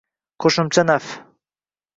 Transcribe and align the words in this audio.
–qo‘shimcha 0.45 0.85
naf. 0.91 1.13